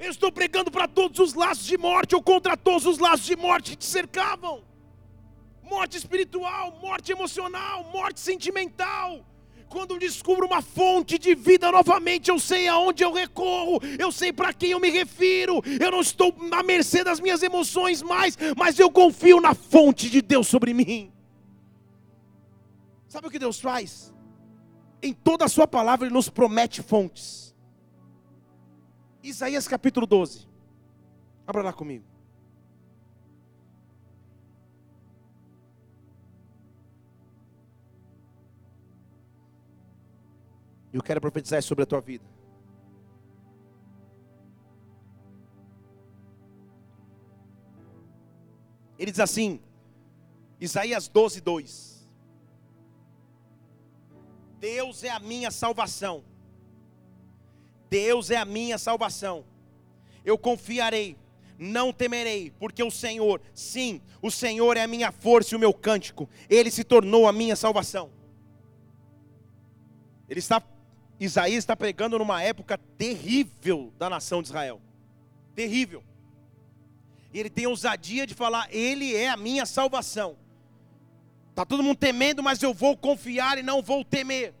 [0.00, 3.36] Eu estou pregando para todos os laços de morte ou contra todos os laços de
[3.36, 4.64] morte que te cercavam.
[5.62, 9.26] Morte espiritual, morte emocional, morte sentimental.
[9.68, 14.32] Quando eu descubro uma fonte de vida novamente, eu sei aonde eu recorro, eu sei
[14.32, 15.62] para quem eu me refiro.
[15.78, 20.22] Eu não estou à mercê das minhas emoções mais, mas eu confio na fonte de
[20.22, 21.12] Deus sobre mim.
[23.06, 24.14] Sabe o que Deus faz?
[25.02, 27.49] Em toda a Sua palavra, Ele nos promete fontes.
[29.22, 30.48] Isaías capítulo 12.
[31.46, 32.04] Abra lá comigo.
[40.92, 42.24] Eu quero profetizar sobre a tua vida.
[48.98, 49.60] Ele diz assim,
[50.60, 52.08] Isaías 12, 2:
[54.58, 56.22] Deus é a minha salvação
[57.90, 59.44] Deus é a minha salvação.
[60.24, 61.16] Eu confiarei,
[61.58, 65.74] não temerei, porque o Senhor, sim, o Senhor é a minha força e o meu
[65.74, 66.28] cântico.
[66.48, 68.10] Ele se tornou a minha salvação.
[70.28, 70.62] Ele está
[71.20, 74.80] Isaías está pregando numa época terrível da nação de Israel.
[75.54, 76.02] Terrível.
[77.30, 80.36] E ele tem ousadia de falar: Ele é a minha salvação.
[81.50, 84.54] Está todo mundo temendo, mas eu vou confiar e não vou temer.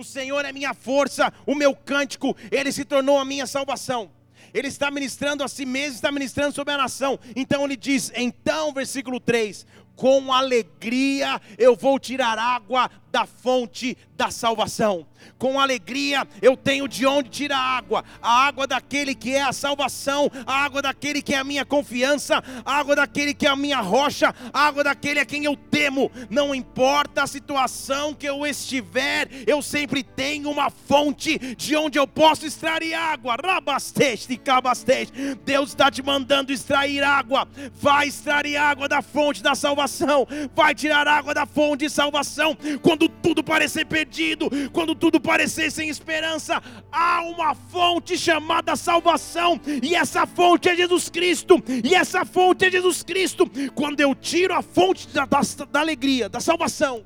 [0.00, 4.10] O Senhor é minha força, o meu cântico, ele se tornou a minha salvação.
[4.54, 7.20] Ele está ministrando a si mesmo, está ministrando sobre a nação.
[7.36, 14.30] Então ele diz, então, versículo 3: com alegria eu vou tirar água da fonte da
[14.30, 15.06] salvação.
[15.38, 20.30] Com alegria eu tenho de onde tirar água, a água daquele que é a salvação,
[20.46, 23.80] a água daquele que é a minha confiança, a água daquele que é a minha
[23.80, 26.10] rocha, a água daquele a quem eu temo.
[26.28, 32.06] Não importa a situação que eu estiver, eu sempre tenho uma fonte de onde eu
[32.06, 33.36] posso extrair água.
[33.42, 35.12] Rabasteste, cabasteste.
[35.44, 37.48] Deus está te mandando extrair água.
[37.74, 40.26] Vai extrair água da fonte da salvação.
[40.54, 42.56] Vai tirar água da fonte de salvação.
[42.82, 49.94] Quando tudo parecer perdido, quando tudo parecer sem esperança, há uma fonte chamada salvação, e
[49.94, 53.50] essa fonte é Jesus Cristo, e essa fonte é Jesus Cristo.
[53.74, 57.04] Quando eu tiro a fonte da, da, da alegria, da salvação,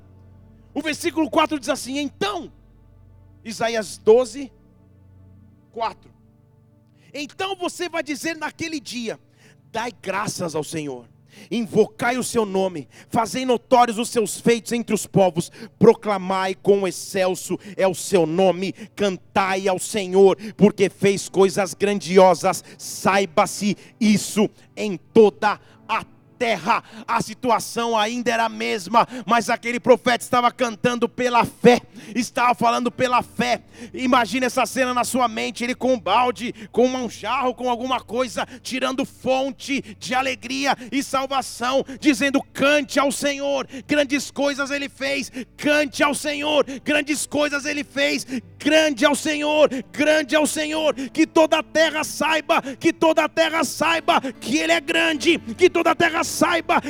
[0.72, 2.52] o versículo 4 diz assim: então,
[3.44, 4.50] Isaías 12,
[5.70, 6.10] 4.
[7.12, 9.20] Então você vai dizer naquele dia:
[9.70, 11.13] dai graças ao Senhor
[11.50, 17.58] invocai o seu nome, fazei notórios os seus feitos entre os povos, proclamai com excelso
[17.76, 25.52] é o seu nome, cantai ao Senhor, porque fez coisas grandiosas, saiba-se isso em toda
[25.52, 25.60] a
[26.38, 31.80] terra, a situação ainda era a mesma, mas aquele profeta estava cantando pela fé,
[32.14, 33.62] estava falando pela fé.
[33.92, 38.00] Imagine essa cena na sua mente, ele com um balde, com um jarro, com alguma
[38.00, 45.30] coisa, tirando fonte de alegria e salvação, dizendo: cante ao Senhor, grandes coisas ele fez,
[45.56, 48.26] cante ao Senhor, grandes coisas ele fez,
[48.58, 53.64] grande ao Senhor, grande ao Senhor, que toda a terra saiba, que toda a terra
[53.64, 56.24] saiba que ele é grande, que toda a terra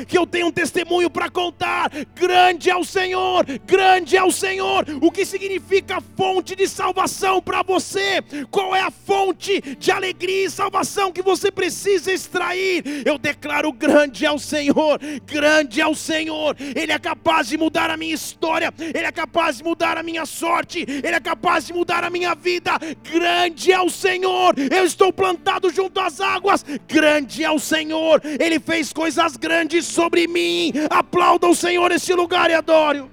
[0.06, 1.90] que eu tenho um testemunho para contar.
[2.14, 4.84] Grande é o Senhor, grande é o Senhor.
[5.00, 8.22] O que significa fonte de salvação para você?
[8.50, 12.82] Qual é a fonte de alegria e salvação que você precisa extrair?
[13.04, 16.56] Eu declaro: grande é o Senhor, grande é o Senhor.
[16.58, 20.26] Ele é capaz de mudar a minha história, ele é capaz de mudar a minha
[20.26, 22.72] sorte, ele é capaz de mudar a minha vida.
[23.02, 24.54] Grande é o Senhor.
[24.58, 26.64] Eu estou plantado junto às águas.
[26.86, 28.20] Grande é o Senhor.
[28.38, 30.72] Ele fez coisas coisas grandes sobre mim.
[30.90, 33.00] Aplauda o Senhor nesse lugar e adore.
[33.00, 33.10] Oh.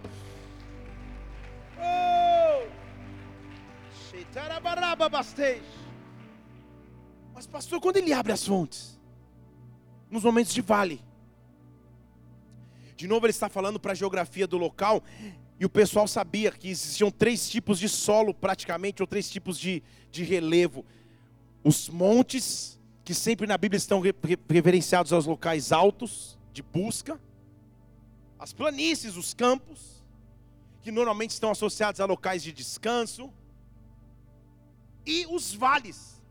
[7.34, 9.00] Mas, pastor, quando ele abre as fontes,
[10.10, 11.02] nos momentos de vale,
[12.96, 15.02] de novo ele está falando para a geografia do local,
[15.60, 19.82] e o pessoal sabia que existiam três tipos de solo, praticamente, ou três tipos de,
[20.12, 20.86] de relevo:
[21.64, 24.02] os montes, que sempre na Bíblia estão
[24.50, 27.20] reverenciados aos locais altos de busca,
[28.38, 30.04] as planícies, os campos,
[30.82, 33.32] que normalmente estão associados a locais de descanso,
[35.06, 36.22] e os vales,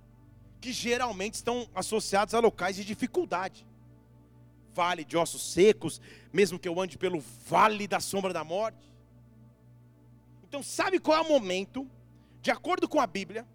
[0.60, 3.66] que geralmente estão associados a locais de dificuldade.
[4.72, 6.00] Vale de ossos secos,
[6.32, 8.92] mesmo que eu ande pelo vale da sombra da morte.
[10.44, 11.88] Então, sabe qual é o momento,
[12.42, 13.46] de acordo com a Bíblia,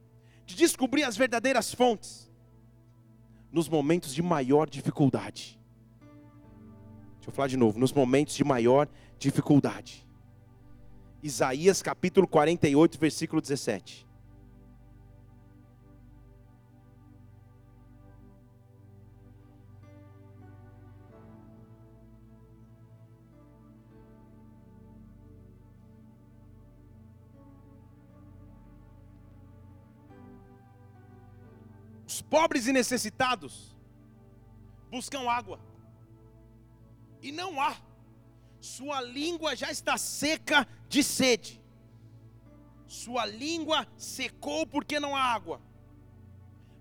[0.45, 2.29] de descobrir as verdadeiras fontes?
[3.55, 5.57] Nos momentos de maior dificuldade.
[7.15, 8.85] Deixa eu falar de novo, nos momentos de maior
[9.17, 10.05] dificuldade.
[11.23, 14.05] Isaías capítulo 48, versículo 17.
[32.15, 33.75] Os pobres e necessitados
[34.89, 35.59] buscam água.
[37.21, 37.75] E não há.
[38.61, 41.61] Sua língua já está seca de sede.
[42.87, 45.59] Sua língua secou porque não há água.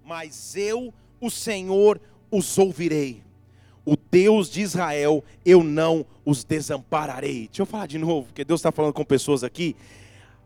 [0.05, 3.25] Mas eu, o Senhor, os ouvirei.
[3.85, 7.49] O Deus de Israel, eu não os desampararei.
[7.49, 9.75] Deixa eu falar de novo, porque Deus está falando com pessoas aqui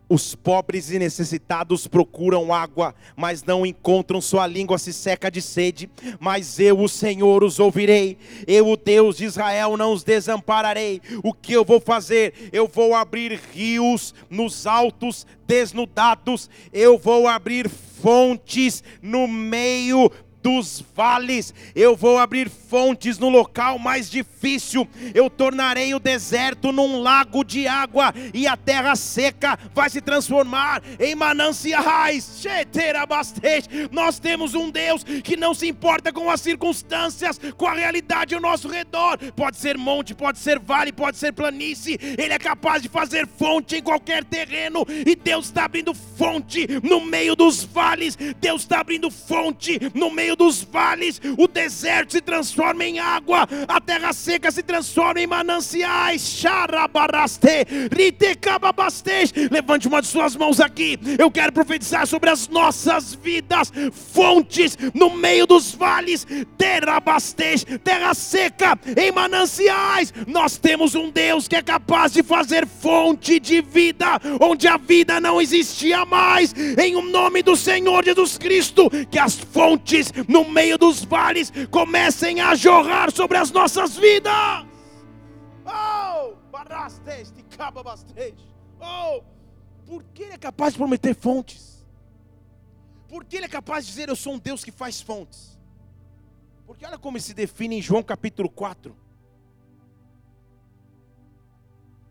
[0.08, 5.90] os pobres e necessitados procuram água, mas não encontram, sua língua se seca de sede.
[6.18, 8.16] Mas eu, o Senhor, os ouvirei.
[8.46, 11.02] Eu, o Deus de Israel, não os desampararei.
[11.22, 12.32] O que eu vou fazer?
[12.52, 16.48] Eu vou abrir rios nos altos desnudados.
[16.72, 20.10] Eu vou abrir fontes no meio
[20.42, 21.52] dos vales.
[21.74, 24.88] Eu vou abrir fontes no local mais difícil.
[25.14, 30.82] Eu tornarei o deserto num lago de água e a terra seca vai se transformar
[30.98, 32.42] em mananciais.
[33.90, 38.40] Nós temos um Deus que não se importa com as circunstâncias, com a realidade ao
[38.40, 39.18] nosso redor.
[39.36, 41.98] Pode ser monte, pode ser vale, pode ser planície.
[42.00, 47.00] Ele é capaz de fazer fonte em qualquer terreno e Deus está abrindo fonte no
[47.00, 48.16] meio dos vales.
[48.40, 53.80] Deus está abrindo fonte no meio dos vales, o deserto se transforma em água, a
[53.80, 56.44] terra seca se transforma em mananciais.
[59.50, 60.98] Levante uma de suas mãos aqui.
[61.18, 63.72] Eu quero profetizar sobre as nossas vidas,
[64.12, 66.26] fontes no meio dos vales,
[66.56, 67.02] terra
[67.82, 70.14] terra seca em mananciais.
[70.26, 75.20] Nós temos um Deus que é capaz de fazer fonte de vida onde a vida
[75.20, 76.54] não existia mais.
[76.78, 82.40] Em o nome do Senhor Jesus Cristo, que as fontes no meio dos vales comecem
[82.40, 84.66] a jorrar sobre as nossas vidas.
[85.64, 86.34] Oh,
[88.80, 89.22] oh,
[89.86, 91.86] porque Ele é capaz de prometer fontes?
[93.08, 95.58] Porque Ele é capaz de dizer: Eu sou um Deus que faz fontes?
[96.66, 98.94] Porque olha como se define em João capítulo 4,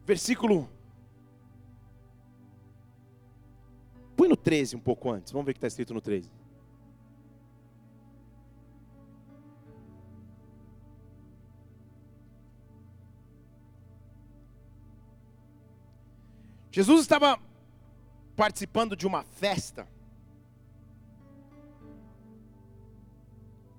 [0.05, 0.67] versículo.
[4.15, 6.36] Põe no 13 um pouco antes, vamos ver o que está escrito no 13.
[16.71, 17.39] Jesus estava
[18.35, 19.87] participando de uma festa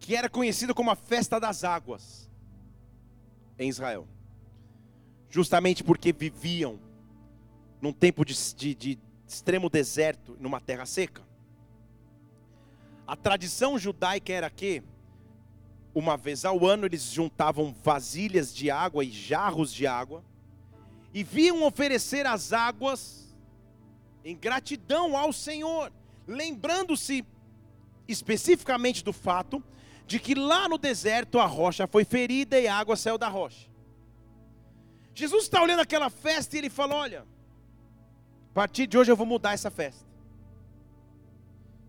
[0.00, 2.30] que era conhecida como a festa das águas
[3.58, 4.08] em Israel,
[5.28, 6.80] justamente porque viviam
[7.80, 11.22] num tempo de, de, de extremo deserto, numa terra seca.
[13.06, 14.82] A tradição judaica era que,
[15.94, 20.24] uma vez ao ano, eles juntavam vasilhas de água e jarros de água
[21.12, 23.34] e viam oferecer as águas
[24.24, 25.92] em gratidão ao Senhor,
[26.26, 27.24] lembrando-se
[28.06, 29.62] especificamente do fato
[30.06, 33.68] de que lá no deserto a rocha foi ferida e a água saiu da rocha.
[35.14, 37.26] Jesus está olhando aquela festa e ele fala: Olha,
[38.50, 40.06] a partir de hoje eu vou mudar essa festa.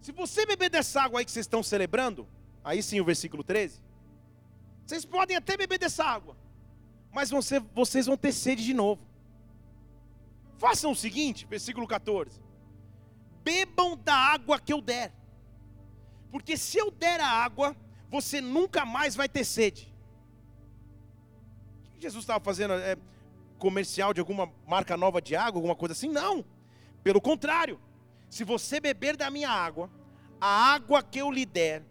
[0.01, 2.27] Se você beber dessa água aí que vocês estão celebrando,
[2.63, 3.81] aí sim o versículo 13,
[4.85, 6.35] vocês podem até beber dessa água,
[7.11, 7.29] mas
[7.73, 9.08] vocês vão ter sede de novo.
[10.59, 12.39] Façam o seguinte, versículo 14:
[13.43, 15.13] Bebam da água que eu der,
[16.29, 17.75] porque se eu der a água,
[18.09, 19.91] você nunca mais vai ter sede.
[21.87, 22.73] O que Jesus estava fazendo?
[22.73, 22.97] É,
[23.57, 26.09] comercial de alguma marca nova de água, alguma coisa assim?
[26.09, 26.43] Não.
[27.03, 27.79] Pelo contrário,
[28.29, 29.89] se você beber da minha água,
[30.41, 31.83] a água que eu lhe der,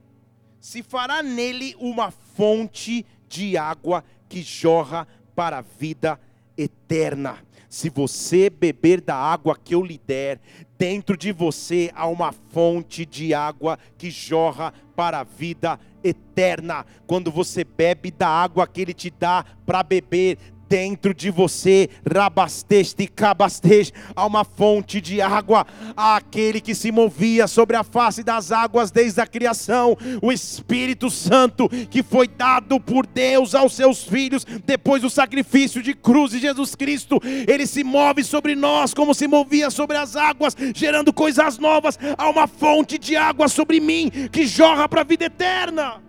[0.61, 6.21] se fará nele uma fonte de água que jorra para a vida
[6.57, 7.48] eterna.
[7.69, 10.41] Se você beber da água que eu lhe der,
[10.79, 16.87] dentro de você há uma fonte de água que jorra para a vida eterna.
[17.07, 20.39] Quando você bebe da água que ele te dá para beber,
[20.69, 25.67] dentro de você, rabasteste e cabasteste, há uma fonte de água,
[25.97, 31.69] aquele que se movia sobre a face das águas desde a criação, o Espírito Santo
[31.91, 36.75] que foi dado por Deus aos seus filhos depois do sacrifício de cruz de Jesus
[36.75, 41.99] Cristo, ele se move sobre nós como se movia sobre as águas, gerando coisas novas.
[42.17, 46.03] Há uma fonte de água sobre mim que jorra para a vida eterna.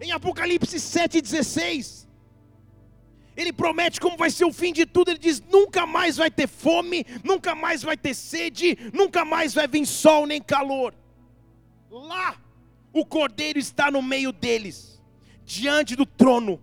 [0.00, 2.07] Em Apocalipse 7,16
[3.38, 5.12] ele promete como vai ser o fim de tudo.
[5.12, 9.68] Ele diz: nunca mais vai ter fome, nunca mais vai ter sede, nunca mais vai
[9.68, 10.92] vir sol nem calor.
[11.88, 12.36] Lá,
[12.92, 15.00] o cordeiro está no meio deles,
[15.44, 16.60] diante do trono,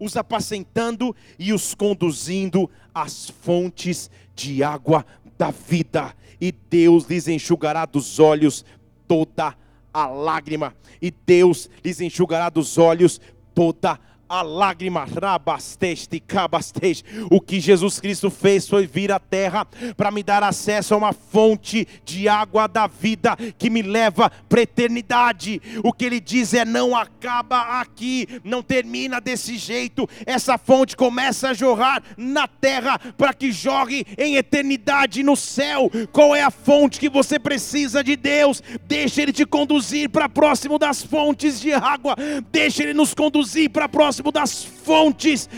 [0.00, 5.06] os apacentando e os conduzindo às fontes de água
[5.38, 6.12] da vida.
[6.40, 8.64] E Deus lhes enxugará dos olhos
[9.06, 9.56] toda
[9.94, 13.20] a lágrima, e Deus lhes enxugará dos olhos
[13.54, 13.98] toda a
[14.30, 17.04] a lágrima, rabasteste, cabasteste.
[17.28, 19.66] O que Jesus Cristo fez foi vir à terra
[19.96, 24.60] para me dar acesso a uma fonte de água da vida que me leva para
[24.60, 25.60] a eternidade.
[25.82, 30.08] O que ele diz é: não acaba aqui, não termina desse jeito.
[30.24, 35.90] Essa fonte começa a jorrar na terra para que jorre em eternidade no céu.
[36.12, 38.62] Qual é a fonte que você precisa de Deus?
[38.86, 42.14] Deixa Ele te conduzir para próximo das fontes de água,
[42.52, 45.48] deixa Ele nos conduzir para próximo próximo das fontes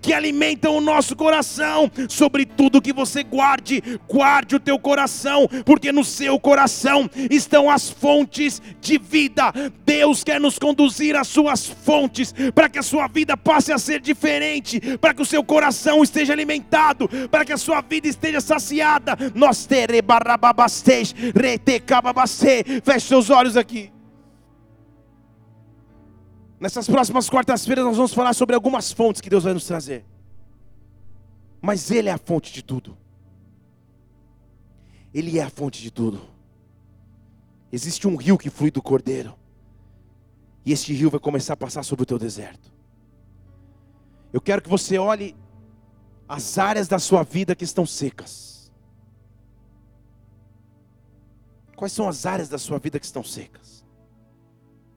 [0.00, 1.90] que alimentam o nosso coração.
[2.08, 7.90] Sobre tudo que você guarde, guarde o teu coração, porque no seu coração estão as
[7.90, 9.52] fontes de vida.
[9.84, 14.00] Deus quer nos conduzir às suas fontes, para que a sua vida passe a ser
[14.00, 19.16] diferente, para que o seu coração esteja alimentado, para que a sua vida esteja saciada.
[19.34, 22.64] Nós terebarababastej, retecababastej.
[22.84, 23.90] Feche seus olhos aqui.
[26.62, 30.04] Nessas próximas quartas-feiras nós vamos falar sobre algumas fontes que Deus vai nos trazer.
[31.60, 32.96] Mas Ele é a fonte de tudo.
[35.12, 36.20] Ele é a fonte de tudo.
[37.72, 39.34] Existe um rio que flui do Cordeiro.
[40.64, 42.72] E este rio vai começar a passar sobre o teu deserto.
[44.32, 45.34] Eu quero que você olhe
[46.28, 48.70] as áreas da sua vida que estão secas.
[51.74, 53.84] Quais são as áreas da sua vida que estão secas?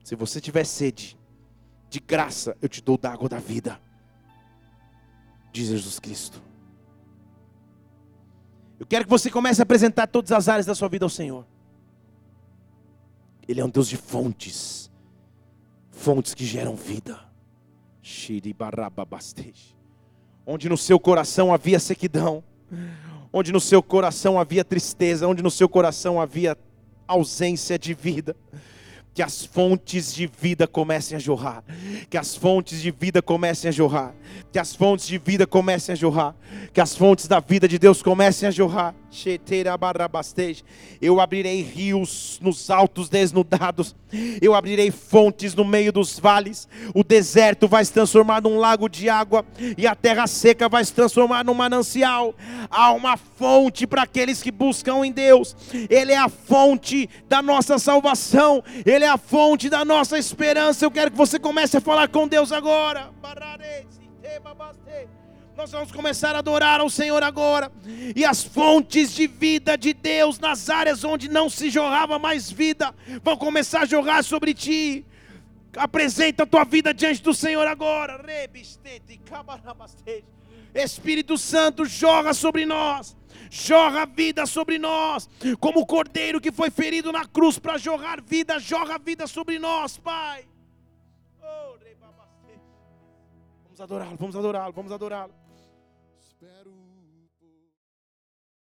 [0.04, 1.18] Se você tiver sede,
[1.96, 3.80] de graça eu te dou da água da vida,
[5.50, 6.42] diz Jesus Cristo.
[8.78, 11.46] Eu quero que você comece a apresentar todas as áreas da sua vida ao Senhor.
[13.48, 14.90] Ele é um Deus de fontes,
[15.90, 17.18] fontes que geram vida.
[20.44, 22.44] Onde no seu coração havia sequidão,
[23.32, 26.58] onde no seu coração havia tristeza, onde no seu coração havia
[27.08, 28.36] ausência de vida
[29.16, 31.64] que as fontes de vida comecem a jorrar,
[32.10, 34.14] que as fontes de vida comecem a jorrar,
[34.56, 36.34] que as fontes de vida comecem a jorrar,
[36.72, 38.94] que as fontes da vida de Deus comecem a jorrar.
[40.98, 43.94] Eu abrirei rios nos altos desnudados,
[44.40, 49.10] eu abrirei fontes no meio dos vales, o deserto vai se transformar num lago de
[49.10, 49.44] água,
[49.76, 52.34] e a terra seca vai se transformar num manancial.
[52.70, 55.54] Há uma fonte para aqueles que buscam em Deus,
[55.90, 60.82] Ele é a fonte da nossa salvação, Ele é a fonte da nossa esperança.
[60.82, 63.10] Eu quero que você comece a falar com Deus agora.
[65.56, 67.72] Nós vamos começar a adorar ao Senhor agora.
[68.14, 72.94] E as fontes de vida de Deus nas áreas onde não se jorrava mais vida
[73.22, 75.06] vão começar a jorrar sobre ti.
[75.74, 78.22] Apresenta a tua vida diante do Senhor agora.
[80.74, 83.16] Espírito Santo, jorra sobre nós.
[83.50, 85.28] Jorra vida sobre nós,
[85.60, 89.96] como o cordeiro que foi ferido na cruz para jorrar vida, jorra vida sobre nós,
[89.96, 90.44] Pai.
[93.76, 95.45] Vamos adorá-lo, vamos adorá-lo, vamos adorá-lo.